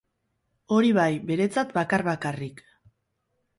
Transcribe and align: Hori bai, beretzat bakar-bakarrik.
Hori 0.77 0.89
bai, 0.99 1.11
beretzat 1.27 1.77
bakar-bakarrik. 1.77 2.67